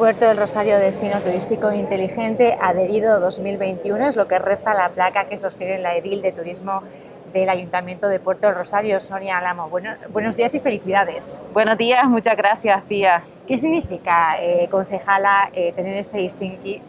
Puerto 0.00 0.24
del 0.24 0.38
Rosario 0.38 0.78
Destino 0.78 1.20
Turístico 1.20 1.70
Inteligente 1.72 2.56
adherido 2.58 3.20
2021 3.20 4.08
es 4.08 4.16
lo 4.16 4.26
que 4.28 4.38
reza 4.38 4.72
la 4.72 4.88
placa 4.88 5.28
que 5.28 5.36
sostiene 5.36 5.76
la 5.76 5.94
edil 5.94 6.22
de 6.22 6.32
turismo 6.32 6.82
del 7.34 7.50
Ayuntamiento 7.50 8.08
de 8.08 8.18
Puerto 8.18 8.46
del 8.46 8.56
Rosario, 8.56 8.98
Sonia 8.98 9.36
Alamo. 9.36 9.68
Bueno, 9.68 9.96
buenos 10.08 10.38
días 10.38 10.54
y 10.54 10.60
felicidades. 10.60 11.42
Buenos 11.52 11.76
días, 11.76 12.02
muchas 12.06 12.34
gracias, 12.34 12.82
Pía. 12.84 13.24
¿Qué 13.46 13.58
significa, 13.58 14.38
eh, 14.40 14.68
concejala, 14.70 15.50
eh, 15.52 15.74
tener 15.74 15.98
este 15.98 16.16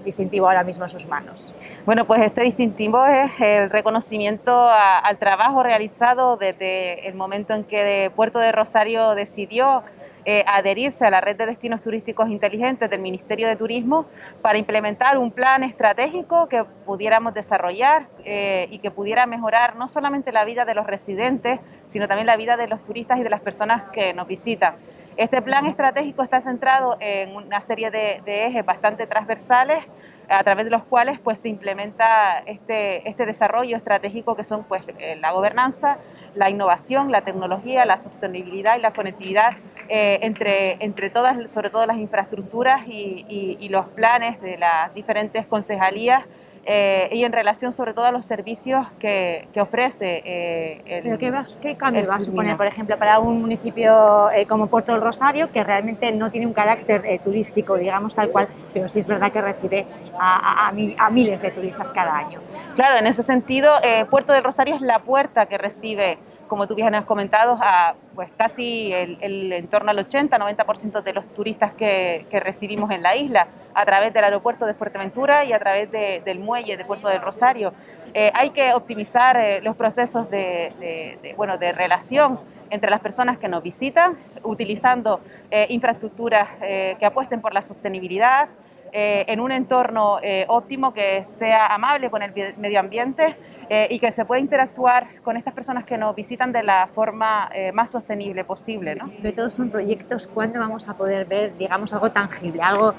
distintivo 0.05 0.47
ahora 0.47 0.63
mismo 0.63 0.85
en 0.85 0.89
sus 0.89 1.05
manos? 1.05 1.53
Bueno, 1.85 2.07
pues 2.07 2.21
este 2.21 2.43
distintivo 2.43 3.05
es 3.05 3.31
el 3.41 3.69
reconocimiento 3.71 4.69
al 4.69 5.17
trabajo 5.17 5.63
realizado 5.63 6.37
desde 6.37 7.05
el 7.09 7.15
momento 7.15 7.53
en 7.55 7.65
que 7.65 8.09
Puerto 8.15 8.39
de 8.39 8.53
Rosario 8.53 9.15
decidió 9.15 9.83
eh, 10.23 10.43
adherirse 10.47 11.05
a 11.05 11.09
la 11.09 11.19
red 11.19 11.35
de 11.35 11.47
destinos 11.47 11.81
turísticos 11.81 12.29
inteligentes 12.29 12.89
del 12.89 13.01
Ministerio 13.01 13.47
de 13.47 13.55
Turismo 13.55 14.05
para 14.43 14.59
implementar 14.59 15.17
un 15.17 15.31
plan 15.31 15.63
estratégico 15.63 16.47
que 16.47 16.63
pudiéramos 16.85 17.33
desarrollar 17.33 18.07
eh, 18.23 18.67
y 18.69 18.77
que 18.79 18.91
pudiera 18.91 19.25
mejorar 19.25 19.75
no 19.77 19.87
solamente 19.87 20.31
la 20.31 20.45
vida 20.45 20.63
de 20.63 20.75
los 20.75 20.85
residentes, 20.85 21.59
sino 21.87 22.07
también 22.07 22.27
la 22.27 22.37
vida 22.37 22.55
de 22.55 22.67
los 22.67 22.83
turistas 22.83 23.19
y 23.19 23.23
de 23.23 23.31
las 23.31 23.41
personas 23.41 23.85
que 23.85 24.13
nos 24.13 24.27
visitan. 24.27 24.75
Este 25.17 25.41
plan 25.41 25.65
estratégico 25.65 26.23
está 26.23 26.39
centrado 26.39 26.97
en 26.99 27.35
una 27.35 27.59
serie 27.59 27.91
de, 27.91 28.21
ejes 28.25 28.65
bastante 28.65 29.07
transversales 29.07 29.83
a 30.29 30.43
través 30.43 30.65
de 30.65 30.71
los 30.71 30.83
cuales 30.83 31.19
pues, 31.19 31.39
se 31.39 31.49
implementa 31.49 32.43
este, 32.45 33.07
este 33.09 33.25
desarrollo 33.25 33.75
estratégico 33.75 34.35
que 34.35 34.43
son 34.43 34.63
pues, 34.63 34.87
eh, 34.99 35.17
la 35.19 35.31
gobernanza, 35.31 35.97
la 36.35 36.49
innovación, 36.49 37.11
la 37.11 37.21
tecnología, 37.21 37.85
la 37.85 37.97
sostenibilidad 37.97 38.77
y 38.77 38.81
la 38.81 38.93
conectividad 38.93 39.57
eh, 39.93 40.19
entre, 40.25 40.77
entre 40.79 41.09
todas, 41.09 41.51
sobre 41.51 41.69
todo 41.69 41.85
las 41.85 41.97
infraestructuras 41.97 42.87
y, 42.87 43.67
los 43.69 43.87
planes 43.87 44.41
de 44.41 44.57
las 44.57 44.93
diferentes 44.93 45.45
concejalías 45.45 46.23
eh, 46.65 47.09
y 47.11 47.25
en 47.25 47.33
relación 47.33 47.73
sobre 47.73 47.93
todo 47.93 48.05
a 48.05 48.11
los 48.13 48.25
servicios 48.25 48.87
que, 48.99 49.49
ofrece 49.59 50.21
eh, 50.23 50.81
el 50.85 51.03
¿Pero 51.03 51.17
qué, 51.17 51.33
qué 51.61 51.75
cambio 51.75 52.07
va 52.07 52.15
a 52.15 52.19
suponer, 52.21 52.55
por 52.55 52.67
ejemplo, 52.67 52.97
para 52.97 53.19
un 53.19 53.41
municipio 53.41 54.29
como 54.47 54.67
Puerto 54.67 54.93
del 54.93 55.01
Rosario, 55.01 55.51
que 55.51 55.61
realmente 55.61 56.09
no 56.13 56.29
tiene 56.29 56.47
un 56.47 56.53
carácter 56.53 57.03
turístico, 57.21 57.75
digamos 57.75 58.15
tal 58.15 58.29
cual, 58.29 58.47
pero 58.73 58.87
sí 58.87 58.99
es 58.99 59.07
verdad 59.07 59.29
que 59.29 59.41
recibe 59.41 59.87
a, 60.17 60.69
a, 60.69 61.09
miles 61.09 61.41
de 61.41 61.51
turistas 61.51 61.91
cada 61.91 62.15
año? 62.15 62.39
Claro, 62.75 62.97
en 62.97 63.07
ese 63.07 63.23
sentido, 63.23 63.73
Puerto 64.09 64.31
del 64.31 64.45
Rosario 64.45 64.75
es 64.75 64.81
la 64.81 64.99
puerta 64.99 65.47
que 65.47 65.57
recibe 65.57 66.17
como 66.51 66.67
tú 66.67 66.75
bien 66.75 66.93
has 66.95 67.05
comentado, 67.05 67.57
a 67.61 67.95
pues 68.13 68.27
casi 68.35 68.91
el, 68.91 69.53
en 69.53 69.69
torno 69.69 69.89
al 69.89 70.05
80-90% 70.05 71.01
de 71.01 71.13
los 71.13 71.25
turistas 71.33 71.71
que, 71.71 72.27
recibimos 72.29 72.91
en 72.91 73.01
la 73.01 73.15
isla 73.15 73.47
a 73.73 73.85
través 73.85 74.13
del 74.13 74.25
aeropuerto 74.25 74.65
de 74.65 74.73
Fuerteventura 74.73 75.45
y 75.45 75.53
a 75.53 75.59
través 75.59 75.89
del 75.89 76.39
muelle 76.39 76.75
de 76.75 76.83
Puerto 76.83 77.07
del 77.07 77.21
Rosario. 77.21 77.71
Eh, 78.13 78.33
hay 78.35 78.49
que 78.49 78.73
optimizar 78.73 79.37
eh, 79.37 79.61
los 79.61 79.77
procesos 79.77 80.29
de, 80.29 81.33
bueno, 81.37 81.57
de 81.57 81.71
relación 81.71 82.37
entre 82.69 82.89
las 82.89 82.99
personas 82.99 83.37
que 83.37 83.47
nos 83.47 83.63
visitan, 83.63 84.17
utilizando 84.43 85.21
eh, 85.51 85.67
infraestructuras 85.69 86.49
que 86.59 87.05
apuesten 87.05 87.39
por 87.39 87.53
la 87.53 87.61
sostenibilidad, 87.61 88.49
eh, 88.93 89.23
en 89.27 89.39
un 89.39 89.53
entorno 89.53 90.19
eh, 90.21 90.45
óptimo 90.49 90.93
que 90.93 91.23
sea 91.23 91.67
amable 91.67 92.09
con 92.09 92.21
el 92.21 92.33
medio 92.57 92.79
ambiente 92.81 93.37
eh, 93.69 93.87
y 93.89 93.99
que 93.99 94.11
se 94.11 94.25
pueda 94.25 94.41
interactuar 94.41 95.07
con 95.23 95.37
estas 95.37 95.53
personas 95.53 95.85
que 95.85 95.97
nos 95.97 96.13
visitan 96.13 96.51
de 96.51 96.61
la 96.61 96.89
forma 96.93 97.49
más 97.73 97.91
sostenible 97.91 98.43
posible. 98.43 98.95
¿no? 98.95 99.09
De 99.21 99.31
todos 99.31 99.53
son 99.53 99.69
proyectos, 99.69 100.27
¿cuándo 100.27 100.59
vamos 100.59 100.89
a 100.89 100.95
poder 100.95 101.25
ver, 101.25 101.55
digamos, 101.57 101.93
algo 101.93 102.11
tangible, 102.11 102.61
algo 102.61 102.93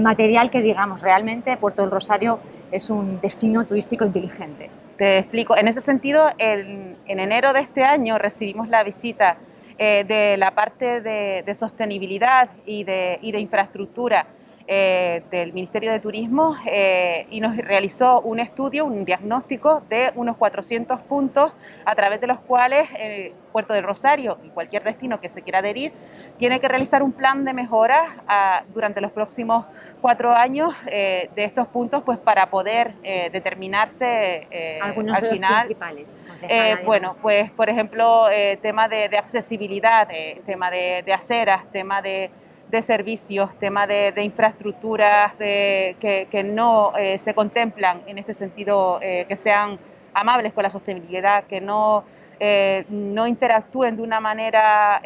material 0.00 0.50
que, 0.50 0.60
digamos, 0.60 1.02
realmente 1.02 1.56
Puerto 1.56 1.82
del 1.82 1.90
Rosario 1.90 2.40
es 2.70 2.90
un 2.90 3.20
destino 3.20 3.64
turístico 3.64 4.04
inteligente? 4.04 4.70
Te 4.96 5.18
explico. 5.18 5.56
En 5.56 5.68
ese 5.68 5.80
sentido, 5.80 6.30
en, 6.38 6.96
enero 7.06 7.52
de 7.52 7.60
este 7.60 7.84
año 7.84 8.18
recibimos 8.18 8.68
la 8.68 8.82
visita 8.82 9.36
de 9.78 10.36
la 10.38 10.50
parte 10.52 11.00
de, 11.00 11.54
sostenibilidad 11.54 12.50
y 12.66 12.84
de, 12.84 13.18
y 13.22 13.32
de 13.32 13.38
infraestructura 13.38 14.26
eh, 14.70 15.22
del 15.30 15.54
Ministerio 15.54 15.90
de 15.90 15.98
Turismo 15.98 16.54
eh, 16.66 17.26
y 17.30 17.40
nos 17.40 17.56
realizó 17.56 18.20
un 18.20 18.38
estudio, 18.38 18.84
un 18.84 19.06
diagnóstico 19.06 19.82
de 19.88 20.12
unos 20.14 20.36
400 20.36 21.00
puntos 21.00 21.52
a 21.86 21.94
través 21.94 22.20
de 22.20 22.26
los 22.26 22.38
cuales 22.40 22.86
eh, 22.98 23.32
Puerto 23.50 23.72
del 23.72 23.84
Rosario 23.84 24.36
y 24.44 24.50
cualquier 24.50 24.84
destino 24.84 25.22
que 25.22 25.30
se 25.30 25.40
quiera 25.40 25.60
adherir 25.60 25.94
tiene 26.36 26.60
que 26.60 26.68
realizar 26.68 27.02
un 27.02 27.12
plan 27.12 27.46
de 27.46 27.54
mejora 27.54 28.16
ah, 28.28 28.62
durante 28.74 29.00
los 29.00 29.10
próximos 29.10 29.64
cuatro 30.02 30.34
años 30.34 30.74
de 30.84 31.30
estos 31.34 31.66
puntos 31.68 32.02
pues 32.04 32.18
para 32.18 32.50
poder 32.50 32.92
determinarse 33.32 34.78
Algunos 34.82 35.16
al 35.16 35.22
de 35.22 35.30
final. 35.30 35.68
Los 35.68 35.78
principales, 35.78 36.84
bueno, 36.84 37.16
pues 37.20 37.50
por 37.50 37.68
ejemplo, 37.68 38.26
tema 38.62 38.86
de, 38.86 39.06
accesibilidad, 39.18 40.06
tema 40.46 40.70
de, 40.70 41.02
de 41.04 41.12
aceras, 41.12 41.64
tema 41.72 42.00
de 42.00 42.30
de 42.70 42.82
servicios, 42.82 43.50
tema 43.58 43.86
de, 43.86 44.12
infraestructuras 44.22 45.32
que, 45.34 46.50
no 46.52 46.92
eh, 46.96 47.18
se 47.18 47.34
contemplan 47.34 48.02
en 48.06 48.18
este 48.18 48.34
sentido, 48.34 48.98
eh, 49.02 49.24
que 49.28 49.36
sean 49.36 49.78
amables 50.12 50.52
con 50.52 50.62
la 50.62 50.70
sostenibilidad, 50.70 51.44
que 51.44 51.60
no, 51.60 52.04
eh, 52.40 52.84
no 52.88 53.26
interactúen 53.26 53.96
de 53.96 54.02
una 54.02 54.20
manera 54.20 55.00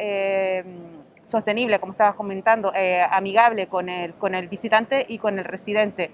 sostenible, 1.23 1.79
como 1.79 1.93
estabas 1.93 2.15
comentando, 2.15 2.73
amigable 3.09 3.67
con 3.67 3.87
el, 3.87 4.13
con 4.15 4.35
el 4.35 4.47
visitante 4.47 5.05
y 5.07 5.17
con 5.17 5.39
el 5.39 5.45
residente. 5.45 6.11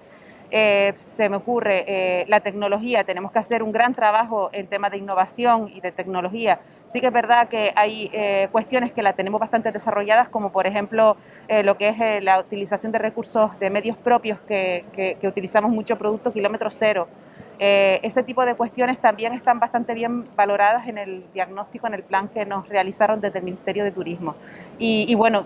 Se 0.50 1.28
me 1.28 1.36
ocurre 1.36 2.26
la 2.28 2.40
tecnología, 2.40 3.04
tenemos 3.04 3.32
que 3.32 3.38
hacer 3.38 3.62
un 3.62 3.72
gran 3.72 3.94
trabajo 3.94 4.50
en 4.52 4.66
temas 4.66 4.90
de 4.90 4.98
innovación 4.98 5.70
y 5.74 5.80
de 5.80 5.92
tecnología 5.92 6.60
Sí 6.92 7.00
que 7.00 7.06
es 7.06 7.12
verdad 7.12 7.48
que 7.48 7.72
hay 7.76 8.10
eh, 8.12 8.48
cuestiones 8.50 8.90
que 8.90 9.00
la 9.00 9.12
tenemos 9.12 9.40
bastante 9.40 9.70
desarrolladas, 9.70 10.28
como 10.28 10.50
por 10.50 10.66
ejemplo 10.66 11.16
eh, 11.46 11.62
lo 11.62 11.76
que 11.76 11.90
es 11.90 12.00
eh, 12.00 12.20
la 12.20 12.40
utilización 12.40 12.90
de 12.90 12.98
recursos 12.98 13.56
de 13.60 13.70
medios 13.70 13.96
propios, 13.96 14.40
que, 14.40 14.84
que, 14.92 15.28
utilizamos 15.28 15.70
mucho 15.70 15.96
producto 15.96 16.32
kilómetro 16.32 16.68
cero. 16.68 17.06
Ese 17.62 18.22
tipo 18.22 18.44
de 18.46 18.54
cuestiones 18.54 18.98
también 18.98 19.34
están 19.34 19.60
bastante 19.60 19.92
bien 19.92 20.24
valoradas 20.34 20.88
en 20.88 20.96
el 20.96 21.24
diagnóstico, 21.34 21.86
en 21.86 21.94
el 21.94 22.02
plan 22.02 22.28
que 22.28 22.46
nos 22.46 22.68
realizaron 22.68 23.20
desde 23.20 23.38
el 23.38 23.44
Ministerio 23.44 23.84
de 23.84 23.92
Turismo. 23.92 24.34
Y, 24.78 25.04
y 25.08 25.14
bueno, 25.14 25.44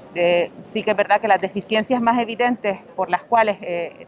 sí 0.63 0.83
que 0.85 0.93
es 0.93 0.97
verdad 0.97 1.21
que 1.21 1.27
las 1.27 1.41
deficiencias 1.41 2.01
más 2.01 2.19
evidentes 2.19 2.79
por 2.95 3.11
las 3.11 3.25
cuales 3.25 3.59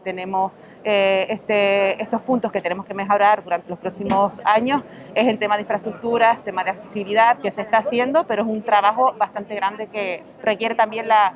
tenemos 0.03 0.53
eh, 0.89 1.25
este, 1.29 2.01
estos 2.01 2.21
puntos 2.21 2.49
que 2.49 2.61
tenemos 2.61 2.85
que 2.85 2.93
mejorar 2.93 3.43
durante 3.43 3.69
los 3.69 3.77
próximos 3.77 4.31
años 4.45 4.83
es 5.15 5.27
el 5.27 5.37
tema 5.37 5.55
de 5.55 5.63
infraestructuras, 5.63 6.41
tema 6.43 6.63
de 6.63 6.69
accesibilidad, 6.69 7.37
que 7.39 7.51
se 7.51 7.61
está 7.61 7.79
haciendo, 7.79 8.25
pero 8.25 8.43
es 8.43 8.47
un 8.47 8.61
trabajo 8.61 9.13
bastante 9.17 9.53
grande 9.53 9.87
que 9.87 10.23
requiere 10.41 10.75
también 10.75 11.09
la, 11.09 11.35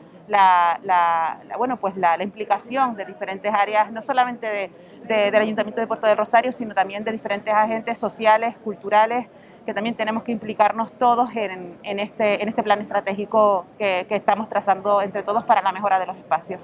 bueno, 1.58 1.78
pues 1.78 1.98
la, 1.98 2.22
implicación 2.22 2.96
de 2.96 3.06
diferentes 3.06 3.54
áreas, 3.54 3.92
no 3.92 4.02
solamente 4.02 4.72
del 5.08 5.36
Ayuntamiento 5.36 5.82
de 5.82 5.88
Puerto 5.88 6.08
del 6.08 6.18
Rosario, 6.18 6.52
sino 6.52 6.74
también 6.74 7.04
de 7.04 7.12
diferentes 7.12 7.54
agentes 7.54 7.98
sociales, 7.98 8.56
culturales, 8.64 9.28
que 9.66 9.74
también 9.74 9.96
tenemos 9.96 10.24
que 10.24 10.32
implicarnos 10.32 10.92
todos 10.94 11.30
en, 11.36 12.00
este, 12.00 12.42
en 12.42 12.50
este 12.50 12.64
plan 12.64 12.82
estratégico 12.82 13.66
que 13.78 14.06
estamos 14.09 14.50
trazando 14.50 15.02
entre 15.02 15.24
todos 15.24 15.44
para 15.44 15.62
la 15.62 15.72
mejora 15.72 16.00
de 16.00 16.08
los 16.08 16.18
espacios 16.18 16.64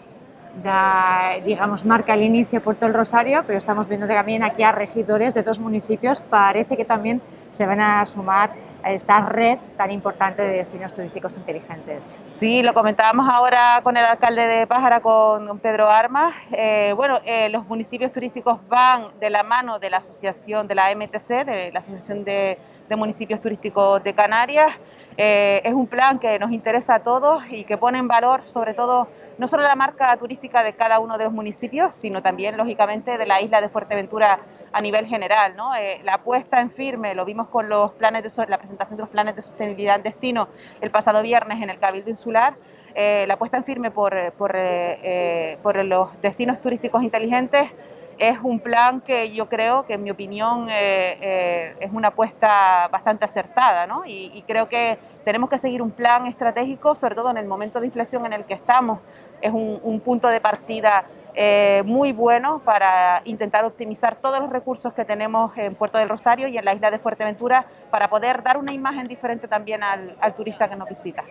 digamos, 1.44 1.86
marca 1.86 2.14
el 2.14 2.24
inicio 2.24 2.62
Puerto 2.62 2.86
del 2.86 2.94
Rosario, 2.94 3.44
pero 3.46 3.58
estamos 3.58 3.88
viendo 3.88 4.08
también 4.08 4.44
aquí 4.44 4.64
a 4.64 4.72
regidores 4.72 5.34
de 5.34 5.42
otros 5.42 5.60
municipios. 5.60 6.20
Parece 6.20 6.76
que 6.76 6.86
también 6.86 7.22
se 7.50 7.66
van 7.66 7.82
a 7.82 8.06
sumar 8.06 8.54
a 8.84 8.92
esta 8.92 9.20
red 9.22 9.60
tan 9.78 9.92
importante 9.92 10.42
de 10.42 10.58
destinos 10.58 10.94
turísticos 10.94 11.38
inteligentes. 11.38 12.18
Sí, 12.30 12.64
lo 12.64 12.74
comentábamos 12.74 13.28
ahora 13.32 13.82
con 13.84 13.98
el 13.98 14.06
alcalde 14.06 14.48
de 14.48 14.68
Pájara, 14.68 15.02
con 15.02 15.60
Pedro 15.60 15.90
Armas. 15.90 16.34
Eh, 16.52 16.94
bueno, 16.96 17.20
eh, 17.26 17.50
los 17.50 17.66
municipios 17.68 18.12
turísticos 18.12 18.60
van 18.68 19.20
de 19.20 19.30
la 19.30 19.44
mano 19.44 19.80
de 19.80 19.90
la 19.90 19.98
asociación 19.98 20.68
de 20.68 20.76
la 20.76 20.94
MTC, 20.96 21.46
de 21.46 21.72
la 21.72 21.80
Asociación 21.80 22.24
de, 22.24 22.58
Municipios 22.96 23.42
Turísticos 23.42 24.04
de 24.04 24.14
Canarias. 24.14 24.74
Eh, 25.18 25.62
es 25.64 25.74
un 25.74 25.88
plan 25.88 26.20
que 26.20 26.40
nos 26.40 26.52
interesa 26.52 26.96
a 26.96 27.00
todos 27.00 27.44
y 27.50 27.64
que 27.64 27.78
pone 27.78 27.98
en 27.98 28.08
valor 28.08 28.44
sobre 28.44 28.74
todo 28.74 29.08
no 29.38 29.48
solo 29.48 29.64
la 29.64 29.76
marca 29.76 30.16
turística 30.18 30.64
de 30.64 30.74
cada 30.74 31.00
uno 31.00 31.18
de 31.18 31.26
los 31.26 31.34
municipios, 31.34 31.94
sino 31.94 32.22
también, 32.22 32.58
lógicamente, 32.58 33.18
de 33.18 33.26
la 33.26 33.42
isla 33.42 33.62
de 33.62 33.70
Fuerteventura 33.70 34.40
a 34.72 34.82
nivel 34.82 35.06
general. 35.06 35.56
¿no? 35.56 35.76
Eh, 35.76 36.02
la 36.04 36.16
apuesta 36.16 36.60
en 36.60 36.72
firme, 36.72 37.16
lo 37.16 37.26
vimos 37.26 37.48
con 37.48 37.70
los 37.70 37.92
planes 37.94 38.24
de 38.24 38.48
la 38.48 38.58
presentación 38.58 38.98
de 38.98 39.04
los 39.04 39.10
planes 39.10 39.36
de 39.36 39.42
sostenibilidad 39.42 39.96
en 39.98 40.04
destino 40.04 40.48
el 40.82 40.92
pasado 40.92 41.22
viernes 41.22 41.62
en 41.62 41.70
el 41.70 41.78
Cabildo 41.78 42.10
Insular, 42.10 42.56
eh, 42.96 43.26
la 43.28 43.36
apuesta 43.36 43.58
en 43.58 43.64
firme 43.64 43.92
por, 43.92 44.34
por, 44.34 44.54
eh, 44.56 45.58
por 45.62 45.84
los 45.86 46.10
destinos 46.22 46.60
turísticos 46.62 47.04
inteligentes 47.04 47.72
es 48.20 48.40
un 48.42 48.60
plan 48.60 49.02
que 49.02 49.32
yo 49.32 49.48
creo 49.48 49.86
que 49.86 49.94
en 49.94 50.04
mi 50.04 50.12
opinión 50.12 50.68
eh, 50.70 51.18
eh, 51.22 51.76
es 51.80 51.92
una 51.92 52.10
apuesta 52.10 52.88
bastante 52.92 53.26
acertada 53.26 53.86
¿no? 53.86 54.04
y, 54.06 54.44
creo 54.48 54.70
que 54.70 54.98
tenemos 55.24 55.50
que 55.50 55.58
seguir 55.58 55.82
un 55.82 55.92
plan 55.92 56.26
estratégico, 56.26 56.96
sobre 56.96 57.16
todo 57.16 57.30
en 57.30 57.38
el 57.38 57.46
momento 57.46 57.80
de 57.80 57.88
inflación 57.88 58.26
en 58.26 58.34
el 58.34 58.46
que 58.46 58.54
estamos. 58.54 59.00
Es 59.42 59.52
un, 59.52 60.02
punto 60.04 60.30
de 60.30 60.40
partida 60.40 61.06
eh, 61.36 61.84
muy 61.86 62.12
bueno 62.12 62.60
para 62.64 63.22
intentar 63.26 63.66
optimizar 63.66 64.16
todos 64.16 64.40
los 64.40 64.50
recursos 64.50 64.94
que 64.94 65.06
tenemos 65.06 65.56
en 65.58 65.76
Puerto 65.76 65.98
del 65.98 66.10
Rosario 66.10 66.48
y 66.48 66.58
en 66.58 66.66
la 66.66 66.74
isla 66.74 66.90
de 66.90 66.98
Fuerteventura 66.98 67.66
para 67.92 68.10
poder 68.10 68.42
dar 68.42 68.58
una 68.58 68.72
imagen 68.72 69.08
diferente 69.08 69.48
también 69.48 69.84
al, 69.84 70.16
al 70.20 70.34
turista 70.34 70.68
que 70.68 70.76
nos 70.76 70.90
visita. 70.90 71.24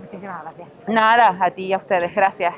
Muchísimas 0.00 0.42
gracias. 0.42 0.88
Nada, 0.88 1.38
a 1.40 1.50
ti 1.50 1.66
y 1.66 1.72
a 1.72 1.78
ustedes, 1.78 2.14
gracias. 2.14 2.54